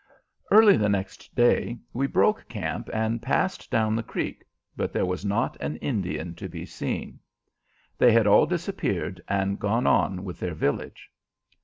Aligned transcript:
Early 0.49 0.77
the 0.77 0.89
next 0.89 1.35
day 1.35 1.77
we 1.93 2.07
broke 2.07 2.49
camp 2.49 2.89
and 2.91 3.21
passed 3.21 3.69
down 3.69 3.95
the 3.95 4.01
creek, 4.01 4.43
but 4.75 4.91
there 4.93 5.05
was 5.05 5.23
not 5.23 5.55
an 5.61 5.75
Indian 5.75 6.33
to 6.37 6.49
be 6.49 6.65
seen. 6.65 7.19
They 7.99 8.11
had 8.11 8.25
all 8.25 8.47
disappeared 8.47 9.21
and 9.27 9.59
gone 9.59 9.85
on 9.85 10.23
with 10.23 10.39
their 10.39 10.55
village. 10.55 11.07